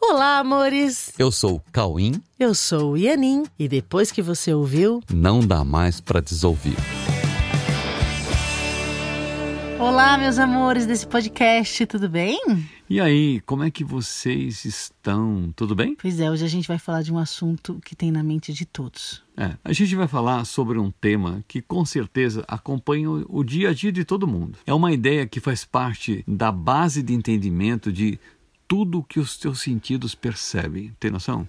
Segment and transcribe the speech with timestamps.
[0.00, 1.12] Olá, amores!
[1.18, 2.22] Eu sou o Cauim.
[2.38, 3.44] Eu sou o Ianin.
[3.58, 6.76] E depois que você ouviu, Não dá mais pra desouvir.
[9.78, 12.40] Olá, meus amores desse podcast, tudo bem?
[12.90, 15.52] E aí, como é que vocês estão?
[15.54, 15.94] Tudo bem?
[16.00, 18.64] Pois é, hoje a gente vai falar de um assunto que tem na mente de
[18.66, 19.22] todos.
[19.36, 23.70] É, a gente vai falar sobre um tema que com certeza acompanha o o dia
[23.70, 24.58] a dia de todo mundo.
[24.66, 28.18] É uma ideia que faz parte da base de entendimento de
[28.68, 30.94] tudo que os teus sentidos percebem.
[31.00, 31.48] Tem noção?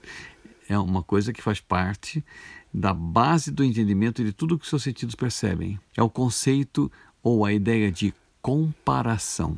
[0.68, 2.23] É uma coisa que faz parte
[2.73, 5.77] da base do entendimento de tudo que os seus sentidos percebem.
[5.97, 6.89] É o conceito
[7.21, 9.57] ou a ideia de comparação.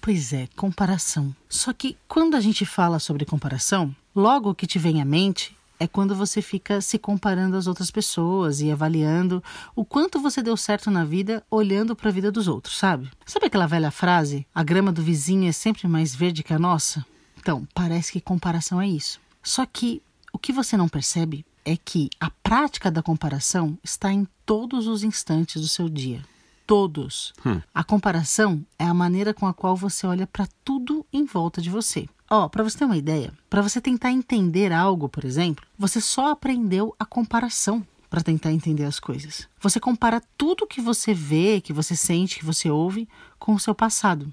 [0.00, 1.34] Pois é, comparação.
[1.48, 5.54] Só que quando a gente fala sobre comparação, logo o que te vem à mente
[5.78, 9.42] é quando você fica se comparando às outras pessoas e avaliando
[9.74, 13.10] o quanto você deu certo na vida olhando para a vida dos outros, sabe?
[13.26, 14.46] Sabe aquela velha frase?
[14.54, 17.04] A grama do vizinho é sempre mais verde que a nossa?
[17.38, 19.20] Então, parece que comparação é isso.
[19.42, 24.26] Só que o que você não percebe é que a prática da comparação está em
[24.44, 26.24] todos os instantes do seu dia.
[26.66, 27.32] Todos.
[27.44, 27.60] Hum.
[27.74, 31.68] A comparação é a maneira com a qual você olha para tudo em volta de
[31.68, 32.08] você.
[32.28, 36.30] Ó, para você ter uma ideia, para você tentar entender algo, por exemplo, você só
[36.30, 39.48] aprendeu a comparação para tentar entender as coisas.
[39.60, 43.08] Você compara tudo que você vê, que você sente, que você ouve
[43.38, 44.32] com o seu passado.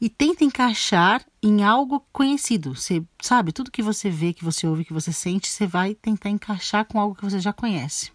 [0.00, 2.74] E tenta encaixar em algo conhecido.
[2.74, 6.30] Você sabe, tudo que você vê, que você ouve, que você sente, você vai tentar
[6.30, 8.10] encaixar com algo que você já conhece.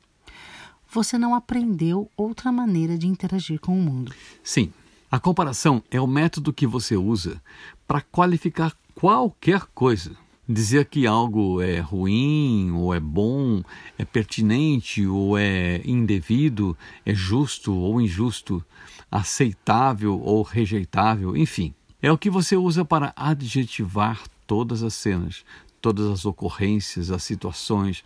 [0.91, 4.13] Você não aprendeu outra maneira de interagir com o mundo.
[4.43, 4.73] Sim,
[5.11, 7.41] a comparação é o método que você usa
[7.87, 10.11] para qualificar qualquer coisa.
[10.47, 13.63] Dizer que algo é ruim, ou é bom,
[13.97, 18.63] é pertinente, ou é indevido, é justo ou injusto,
[19.09, 21.73] aceitável ou rejeitável, enfim.
[22.01, 25.45] É o que você usa para adjetivar todas as cenas,
[25.79, 28.03] todas as ocorrências, as situações,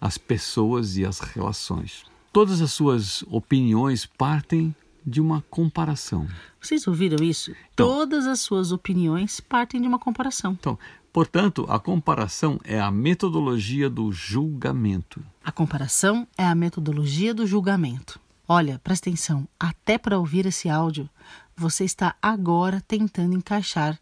[0.00, 2.04] as pessoas e as relações.
[2.32, 4.74] Todas as suas opiniões partem
[5.06, 6.26] de uma comparação.
[6.60, 7.50] Vocês ouviram isso?
[7.72, 7.86] Então.
[7.86, 10.52] Todas as suas opiniões partem de uma comparação.
[10.52, 10.78] Então,
[11.12, 15.22] portanto, a comparação é a metodologia do julgamento.
[15.42, 18.18] A comparação é a metodologia do julgamento.
[18.48, 21.08] Olha, presta atenção, até para ouvir esse áudio,
[21.56, 23.98] você está agora tentando encaixar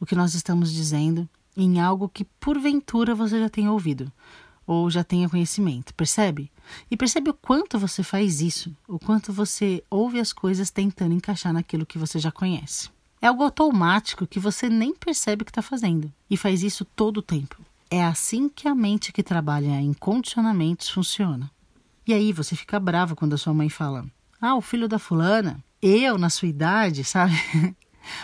[0.00, 4.10] o que nós estamos dizendo em algo que porventura você já tenha ouvido
[4.66, 6.50] ou já tenha conhecimento, percebe?
[6.90, 11.52] E percebe o quanto você faz isso, o quanto você ouve as coisas tentando encaixar
[11.52, 12.90] naquilo que você já conhece.
[13.20, 17.22] É algo automático que você nem percebe que está fazendo e faz isso todo o
[17.22, 17.62] tempo.
[17.90, 21.50] É assim que a mente que trabalha em condicionamentos funciona.
[22.06, 24.04] E aí você fica bravo quando a sua mãe fala:
[24.40, 27.34] Ah, o filho da fulana, eu na sua idade, sabe?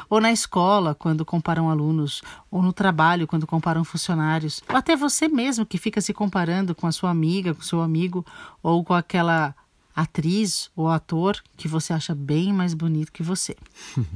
[0.08, 5.28] ou na escola, quando comparam alunos, ou no trabalho, quando comparam funcionários, ou até você
[5.28, 8.24] mesmo que fica se comparando com a sua amiga, com seu amigo,
[8.62, 9.54] ou com aquela
[9.94, 13.56] atriz ou ator que você acha bem mais bonito que você.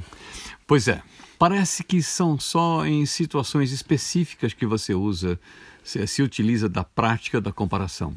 [0.64, 1.02] Pois é,
[1.38, 5.38] parece que são só em situações específicas que você usa,
[5.84, 8.14] se, se utiliza da prática da comparação.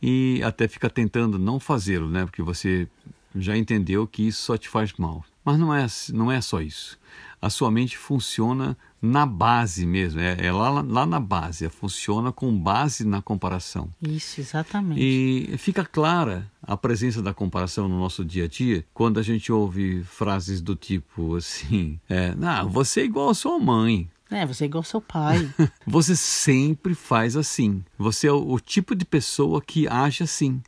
[0.00, 2.24] E até fica tentando não fazê-lo, né?
[2.26, 2.86] Porque você
[3.34, 5.24] já entendeu que isso só te faz mal.
[5.44, 6.98] Mas não é, não é só isso.
[7.40, 12.56] A sua mente funciona na base mesmo, é, é lá, lá na base, funciona com
[12.58, 13.90] base na comparação.
[14.00, 14.98] Isso, exatamente.
[14.98, 19.52] E fica clara a presença da comparação no nosso dia a dia quando a gente
[19.52, 24.08] ouve frases do tipo assim: é, ah, você é igual a sua mãe.
[24.30, 25.48] É, você é igual ao seu pai.
[25.86, 27.84] Você sempre faz assim.
[27.98, 30.60] Você é o, o tipo de pessoa que age assim.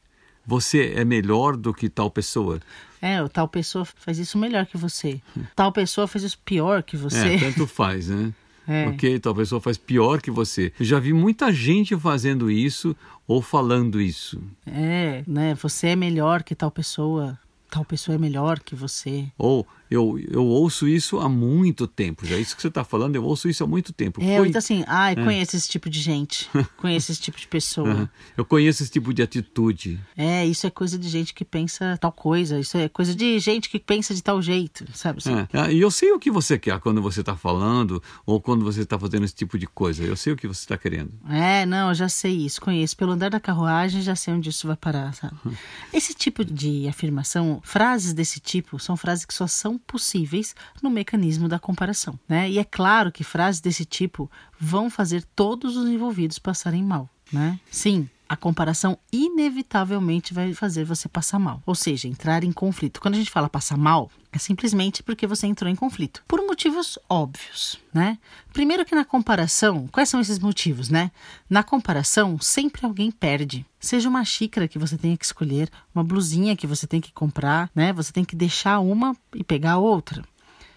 [0.47, 2.61] Você é melhor do que tal pessoa.
[3.03, 5.21] É, o tal pessoa faz isso melhor que você.
[5.55, 7.35] Tal pessoa faz isso pior que você.
[7.35, 8.33] É, tanto faz, né?
[8.69, 8.89] É.
[8.89, 10.73] Ok, tal pessoa faz pior que você.
[10.81, 14.43] Eu já vi muita gente fazendo isso ou falando isso.
[14.67, 15.55] É, né?
[15.55, 17.39] Você é melhor que tal pessoa.
[17.71, 19.27] Tal pessoa é melhor que você.
[19.37, 22.25] Ou eu, eu ouço isso há muito tempo.
[22.27, 24.21] Já isso que você está falando, eu ouço isso há muito tempo.
[24.23, 26.49] É, Coi- então assim, ah, eu conheço esse tipo de gente.
[26.77, 27.89] conheço esse tipo de pessoa.
[27.91, 28.09] Aham.
[28.37, 30.01] Eu conheço esse tipo de atitude.
[30.17, 32.59] É, isso é coisa de gente que pensa tal coisa.
[32.59, 35.19] Isso é coisa de gente que pensa de tal jeito, sabe?
[35.19, 35.35] assim?
[35.35, 35.49] É.
[35.53, 38.81] Ah, E eu sei o que você quer quando você está falando ou quando você
[38.83, 40.03] está fazendo esse tipo de coisa.
[40.03, 41.13] Eu sei o que você está querendo.
[41.29, 42.97] É, não, eu já sei isso, conheço.
[42.97, 45.35] Pelo andar da carruagem, já sei onde isso vai parar, sabe?
[45.93, 51.49] Esse tipo de afirmação, frases desse tipo, são frases que só são possíveis no mecanismo
[51.49, 52.51] da comparação, né?
[52.51, 57.59] E é claro que frases desse tipo vão fazer todos os envolvidos passarem mal, né?
[57.71, 63.01] Sim, a comparação inevitavelmente vai fazer você passar mal, ou seja, entrar em conflito.
[63.01, 66.99] Quando a gente fala passar mal, é simplesmente porque você entrou em conflito, por motivos
[67.09, 68.19] óbvios, né?
[68.53, 71.11] Primeiro que na comparação, quais são esses motivos, né?
[71.49, 73.65] Na comparação, sempre alguém perde.
[73.79, 77.71] Seja uma xícara que você tenha que escolher, uma blusinha que você tem que comprar,
[77.75, 77.93] né?
[77.93, 80.25] Você tem que deixar uma e pegar outra.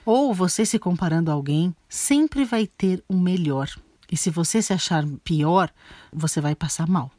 [0.06, 3.70] Ou você se comparando a alguém, sempre vai ter o um melhor.
[4.12, 5.72] E se você se achar pior,
[6.12, 7.12] você vai passar mal.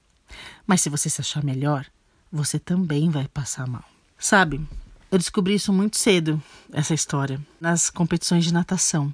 [0.66, 1.86] Mas se você se achar melhor,
[2.30, 3.84] você também vai passar mal.
[4.18, 4.60] Sabe,
[5.10, 6.40] eu descobri isso muito cedo,
[6.72, 9.12] essa história, nas competições de natação.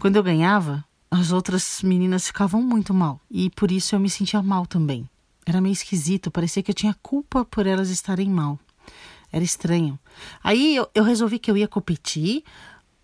[0.00, 4.42] Quando eu ganhava, as outras meninas ficavam muito mal e por isso eu me sentia
[4.42, 5.08] mal também.
[5.46, 8.58] Era meio esquisito, parecia que eu tinha culpa por elas estarem mal.
[9.30, 9.98] Era estranho.
[10.42, 12.42] Aí eu, eu resolvi que eu ia competir,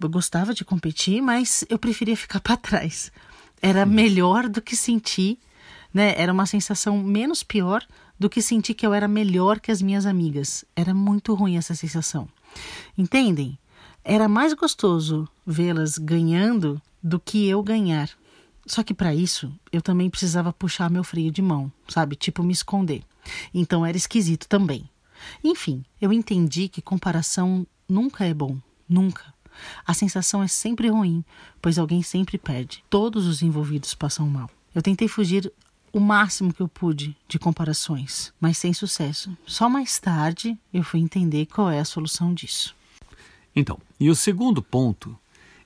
[0.00, 3.12] eu gostava de competir, mas eu preferia ficar para trás.
[3.60, 5.38] Era melhor do que sentir
[5.92, 6.14] né?
[6.16, 7.86] Era uma sensação menos pior
[8.18, 10.64] do que sentir que eu era melhor que as minhas amigas.
[10.76, 12.28] Era muito ruim essa sensação.
[12.96, 13.58] Entendem?
[14.04, 18.10] Era mais gostoso vê-las ganhando do que eu ganhar.
[18.66, 22.14] Só que para isso, eu também precisava puxar meu freio de mão, sabe?
[22.14, 23.02] Tipo me esconder.
[23.52, 24.88] Então era esquisito também.
[25.42, 28.58] Enfim, eu entendi que comparação nunca é bom,
[28.88, 29.34] nunca.
[29.86, 31.24] A sensação é sempre ruim,
[31.60, 32.84] pois alguém sempre perde.
[32.88, 34.48] Todos os envolvidos passam mal.
[34.74, 35.52] Eu tentei fugir
[35.92, 39.36] o máximo que eu pude de comparações, mas sem sucesso.
[39.46, 42.74] Só mais tarde eu fui entender qual é a solução disso.
[43.54, 45.18] Então, e o segundo ponto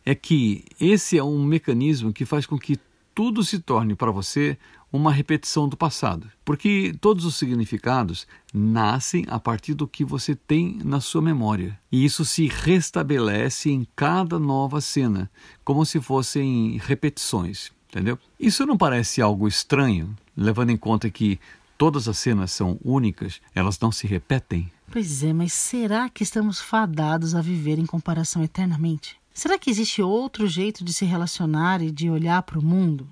[0.05, 2.79] é que esse é um mecanismo que faz com que
[3.15, 4.59] tudo se torne para você
[4.93, 10.79] uma repetição do passado, porque todos os significados nascem a partir do que você tem
[10.85, 15.29] na sua memória, e isso se restabelece em cada nova cena,
[15.65, 18.19] como se fossem repetições entendeu?
[18.38, 21.38] Isso não parece algo estranho, levando em conta que
[21.79, 24.70] todas as cenas são únicas, elas não se repetem?
[24.91, 29.17] Pois é, mas será que estamos fadados a viver em comparação eternamente?
[29.32, 33.08] Será que existe outro jeito de se relacionar e de olhar para o mundo?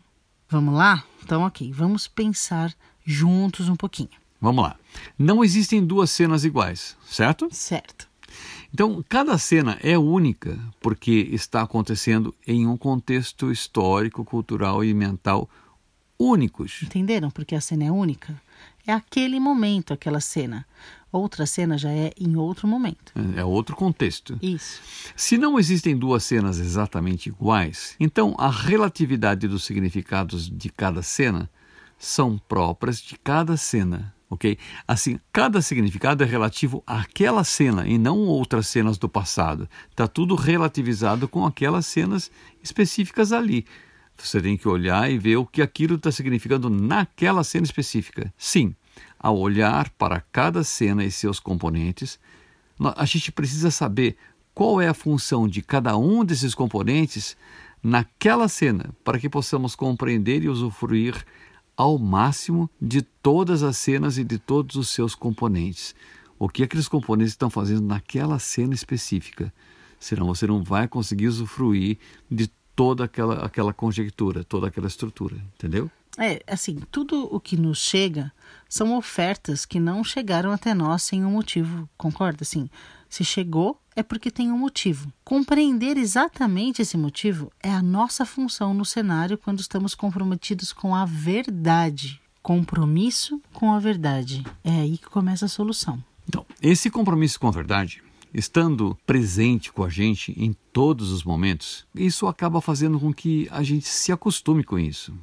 [0.49, 1.05] Vamos lá?
[1.23, 2.75] Então, ok, vamos pensar
[3.05, 4.11] juntos um pouquinho.
[4.41, 4.77] Vamos lá.
[5.17, 7.49] Não existem duas cenas iguais, certo?
[7.53, 8.09] Certo.
[8.73, 15.49] Então, cada cena é única porque está acontecendo em um contexto histórico, cultural e mental
[16.19, 16.83] únicos.
[16.83, 18.41] Entenderam porque a cena é única?
[18.87, 20.67] É aquele momento, aquela cena.
[21.11, 23.13] Outra cena já é em outro momento.
[23.37, 24.39] É, é outro contexto.
[24.41, 24.81] Isso.
[25.15, 31.51] Se não existem duas cenas exatamente iguais, então a relatividade dos significados de cada cena
[31.99, 34.57] são próprias de cada cena ok?
[34.89, 39.69] Assim, cada significado é relativo àquela cena e não outras cenas do passado.
[39.91, 42.31] Está tudo relativizado com aquelas cenas
[42.63, 43.67] específicas ali.
[44.17, 48.33] Você tem que olhar e ver o que aquilo está significando naquela cena específica.
[48.39, 48.75] Sim,
[49.19, 52.19] ao olhar para cada cena e seus componentes,
[52.97, 54.17] a gente precisa saber
[54.55, 57.37] qual é a função de cada um desses componentes
[57.83, 61.23] naquela cena para que possamos compreender e usufruir
[61.77, 65.95] ao máximo de todas as cenas e de todos os seus componentes.
[66.39, 69.53] O que aqueles componentes estão fazendo naquela cena específica.
[69.99, 71.99] Senão você não vai conseguir usufruir
[72.31, 75.91] de toda aquela, aquela conjectura, toda aquela estrutura, entendeu?
[76.19, 78.33] É, assim, tudo o que nos chega
[78.69, 82.39] são ofertas que não chegaram até nós sem um motivo, concorda?
[82.43, 82.69] Assim,
[83.09, 85.13] se chegou, é porque tem um motivo.
[85.25, 91.05] Compreender exatamente esse motivo é a nossa função no cenário quando estamos comprometidos com a
[91.05, 92.21] verdade.
[92.43, 94.45] Compromisso com a verdade.
[94.65, 96.03] É aí que começa a solução.
[96.29, 101.87] Então, esse compromisso com a verdade, estando presente com a gente em todos os momentos,
[101.95, 105.15] isso acaba fazendo com que a gente se acostume com isso.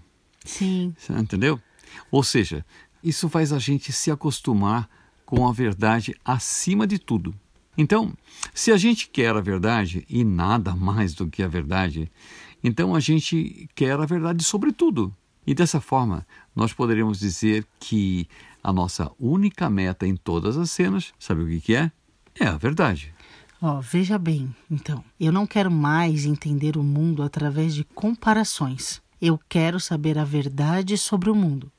[0.46, 0.96] Sim.
[1.10, 1.60] Entendeu?
[2.12, 2.66] Ou seja,
[3.04, 4.90] isso faz a gente se acostumar
[5.26, 7.36] com a verdade acima de tudo.
[7.82, 8.14] Então,
[8.54, 12.12] se a gente quer a verdade e nada mais do que a verdade,
[12.62, 15.16] então a gente quer a verdade sobre tudo.
[15.48, 18.28] E dessa forma, nós poderíamos dizer que
[18.62, 21.90] a nossa única meta em todas as cenas, sabe o que, é?
[22.38, 23.14] É a verdade.
[23.62, 29.02] oh, veja bem, então, eu não quero mais entender o mundo através de comparações.
[29.22, 31.72] Eu quero saber a verdade sobre o mundo.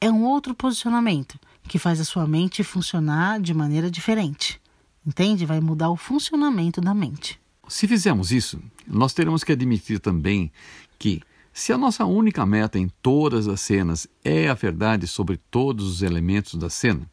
[0.00, 4.59] É um outro posicionamento que faz a sua mente funcionar de maneira diferente.
[5.06, 5.46] Entende?
[5.46, 7.40] Vai mudar o funcionamento da mente.
[7.68, 10.50] Se fizermos isso, nós teremos que admitir também
[10.98, 15.86] que, se a nossa única meta em todas as cenas é a verdade sobre todos
[15.86, 17.08] os elementos da cena,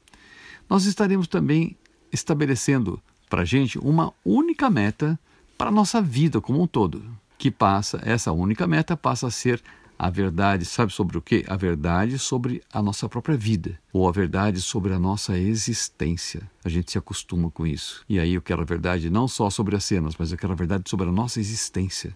[0.69, 1.77] nós estaremos também
[2.11, 5.19] estabelecendo para a gente uma única meta
[5.57, 7.03] para a nossa vida como um todo,
[7.37, 9.61] que passa, essa única meta passa a ser
[9.99, 11.43] A verdade, sabe sobre o quê?
[11.47, 16.41] A verdade sobre a nossa própria vida, ou a verdade sobre a nossa existência.
[16.63, 18.05] A gente se acostuma com isso.
[18.07, 20.55] E aí eu quero a verdade não só sobre as cenas, mas eu quero a
[20.55, 22.15] verdade sobre a nossa existência.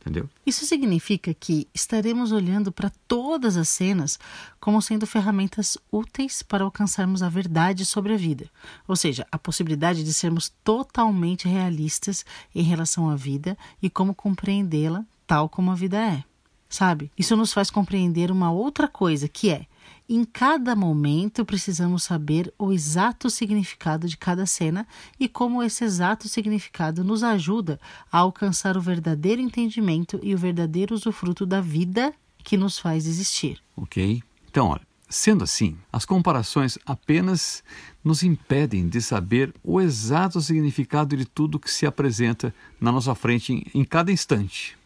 [0.00, 0.28] Entendeu?
[0.46, 4.18] Isso significa que estaremos olhando para todas as cenas
[4.58, 8.50] como sendo ferramentas úteis para alcançarmos a verdade sobre a vida,
[8.88, 15.04] ou seja, a possibilidade de sermos totalmente realistas em relação à vida e como compreendê-la
[15.26, 16.24] tal como a vida é.
[16.70, 17.10] Sabe?
[17.18, 19.66] Isso nos faz compreender uma outra coisa que é
[20.12, 24.84] em cada momento precisamos saber o exato significado de cada cena
[25.20, 27.78] e como esse exato significado nos ajuda
[28.10, 32.12] a alcançar o verdadeiro entendimento e o verdadeiro usufruto da vida
[32.42, 33.62] que nos faz existir.
[33.76, 34.20] Ok?
[34.50, 37.62] Então, olha, sendo assim, as comparações apenas
[38.02, 43.52] nos impedem de saber o exato significado de tudo que se apresenta na nossa frente
[43.52, 44.79] em, em cada instante.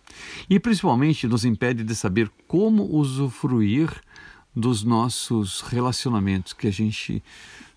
[0.49, 3.91] E principalmente nos impede de saber como usufruir
[4.55, 7.23] dos nossos relacionamentos que a gente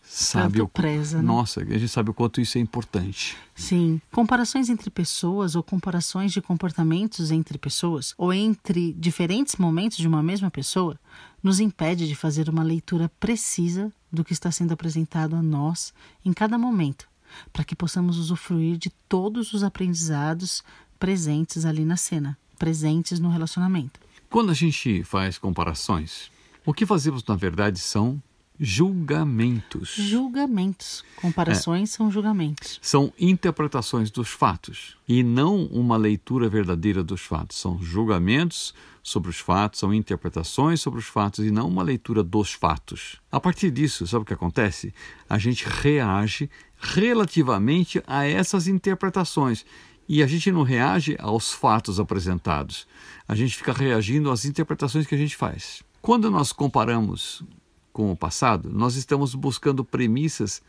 [0.10, 1.24] sabe o preza, né?
[1.24, 3.36] nossa, a gente sabe o quanto isso é importante.
[3.54, 10.08] Sim, comparações entre pessoas ou comparações de comportamentos entre pessoas ou entre diferentes momentos de
[10.08, 10.98] uma mesma pessoa
[11.44, 16.32] nos impede de fazer uma leitura precisa do que está sendo apresentado a nós em
[16.32, 17.08] cada momento,
[17.52, 20.64] para que possamos usufruir de todos os aprendizados
[21.00, 24.00] presentes ali na cena, presentes no relacionamento.
[24.30, 26.32] Quando a gente faz comparações,
[26.66, 28.22] o que fazemos, na verdade, são
[28.60, 29.90] julgamentos.
[29.90, 31.04] Julgamentos.
[31.16, 31.98] Comparações é.
[31.98, 32.80] são julgamentos.
[32.82, 37.58] São interpretações dos fatos e não uma leitura verdadeira dos fatos.
[37.58, 38.74] São julgamentos
[39.04, 43.18] sobre os fatos, são interpretações sobre os fatos e não uma leitura dos fatos.
[43.32, 44.94] A partir disso, sabe o que acontece?
[45.30, 49.66] A gente reage relativamente a essas interpretações
[50.08, 52.88] e a gente não reage aos fatos apresentados.
[53.28, 55.84] A gente fica reagindo às interpretações que a gente faz.
[56.02, 57.44] Quando nós comparamos
[57.92, 60.62] com o passado, nós estamos buscando premissas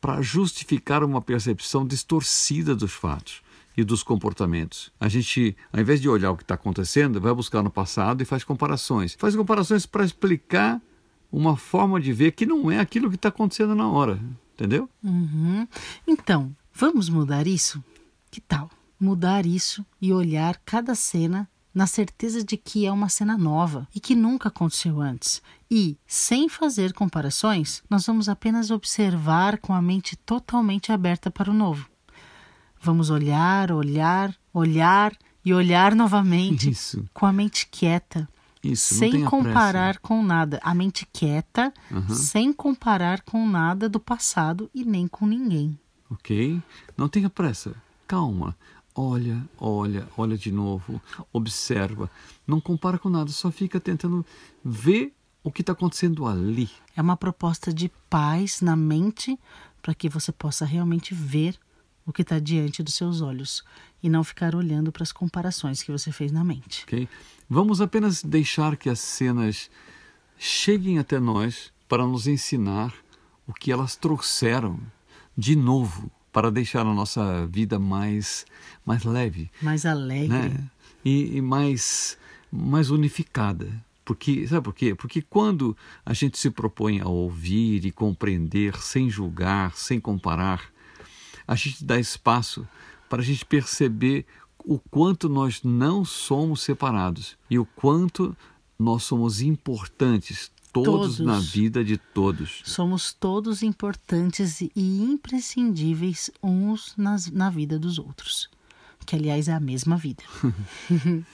[0.00, 3.40] para justificar uma percepção distorcida dos fatos
[3.76, 4.92] e dos comportamentos.
[5.00, 8.26] A gente, ao invés de olhar o que está acontecendo, vai buscar no passado e
[8.26, 9.14] faz comparações.
[9.18, 10.82] Faz comparações para explicar
[11.30, 14.20] uma forma de ver que não é aquilo que está acontecendo na hora.
[14.54, 14.88] Entendeu?
[15.02, 15.66] Uhum.
[16.06, 17.82] Então, vamos mudar isso?
[18.30, 18.70] Que tal?
[19.02, 23.98] Mudar isso e olhar cada cena na certeza de que é uma cena nova e
[23.98, 25.42] que nunca aconteceu antes.
[25.68, 31.54] E, sem fazer comparações, nós vamos apenas observar com a mente totalmente aberta para o
[31.54, 31.90] novo.
[32.80, 35.12] Vamos olhar, olhar, olhar
[35.44, 37.04] e olhar novamente Isso.
[37.12, 38.28] com a mente quieta.
[38.62, 40.00] Isso, sem comparar pressa.
[40.00, 40.60] com nada.
[40.62, 42.14] A mente quieta, uhum.
[42.14, 45.76] sem comparar com nada do passado e nem com ninguém.
[46.08, 46.62] Ok?
[46.96, 47.74] Não tenha pressa.
[48.06, 48.54] Calma.
[48.94, 51.00] Olha, olha, olha de novo,
[51.32, 52.10] observa.
[52.46, 54.24] Não compara com nada, só fica tentando
[54.62, 56.70] ver o que está acontecendo ali.
[56.94, 59.38] É uma proposta de paz na mente
[59.80, 61.58] para que você possa realmente ver
[62.06, 63.64] o que está diante dos seus olhos
[64.02, 66.84] e não ficar olhando para as comparações que você fez na mente.
[66.84, 67.08] Ok?
[67.48, 69.70] Vamos apenas deixar que as cenas
[70.38, 72.92] cheguem até nós para nos ensinar
[73.46, 74.78] o que elas trouxeram
[75.36, 78.46] de novo para deixar a nossa vida mais,
[78.84, 79.50] mais leve.
[79.60, 80.28] Mais alegre.
[80.28, 80.70] Né?
[81.04, 82.16] E, e mais,
[82.50, 83.70] mais unificada.
[84.04, 84.94] Porque, sabe por quê?
[84.94, 90.72] Porque quando a gente se propõe a ouvir e compreender sem julgar, sem comparar,
[91.46, 92.66] a gente dá espaço
[93.08, 94.24] para a gente perceber
[94.64, 98.36] o quanto nós não somos separados e o quanto
[98.78, 102.62] nós somos importantes todos, todos, na vida de todos.
[102.64, 108.48] Somos todos importantes e imprescindíveis uns nas, na vida dos outros.
[109.04, 110.22] Que, aliás, é a mesma vida.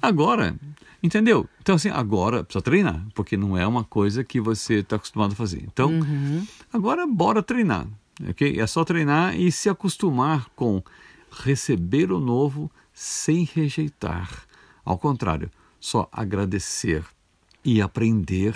[0.00, 0.56] agora,
[1.02, 1.48] entendeu?
[1.60, 5.36] Então, assim, agora precisa treinar, porque não é uma coisa que você está acostumado a
[5.36, 5.62] fazer.
[5.64, 6.46] Então, uhum.
[6.72, 7.86] agora, bora treinar.
[8.28, 8.60] ok?
[8.60, 10.82] É só treinar e se acostumar com
[11.30, 14.46] receber o novo sem rejeitar.
[14.84, 15.50] Ao contrário,
[15.80, 17.04] só agradecer
[17.66, 18.54] e aprender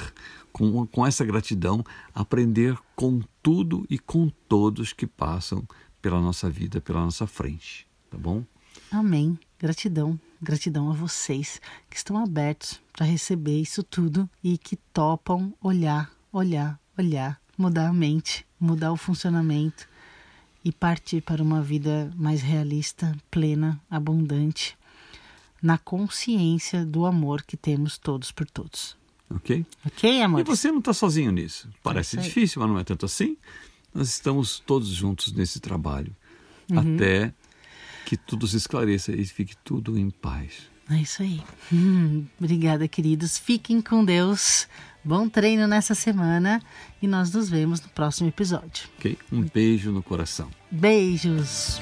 [0.52, 5.66] com, com essa gratidão, aprender com tudo e com todos que passam
[6.00, 7.88] pela nossa vida, pela nossa frente.
[8.08, 8.44] Tá bom?
[8.88, 9.36] Amém.
[9.58, 10.18] Gratidão.
[10.40, 16.78] Gratidão a vocês que estão abertos para receber isso tudo e que topam olhar, olhar,
[16.96, 19.88] olhar, mudar a mente, mudar o funcionamento
[20.64, 24.78] e partir para uma vida mais realista, plena, abundante,
[25.60, 28.99] na consciência do amor que temos todos por todos.
[29.34, 29.64] Ok?
[29.86, 30.40] Ok, amor.
[30.40, 31.68] E você não está sozinho nisso.
[31.68, 33.36] Tá Parece difícil, mas não é tanto assim.
[33.94, 36.14] Nós estamos todos juntos nesse trabalho.
[36.70, 36.96] Uhum.
[36.96, 37.32] Até
[38.04, 40.68] que tudo se esclareça e fique tudo em paz.
[40.90, 41.40] É isso aí.
[41.72, 43.38] Hum, obrigada, queridos.
[43.38, 44.66] Fiquem com Deus.
[45.04, 46.60] Bom treino nessa semana
[47.00, 48.88] e nós nos vemos no próximo episódio.
[48.98, 49.16] Ok?
[49.32, 50.50] Um beijo no coração.
[50.70, 51.80] Beijos.